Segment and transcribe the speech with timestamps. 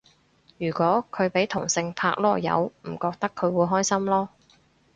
[0.57, 4.29] 如果佢俾同性拍籮柚唔覺佢會開心囉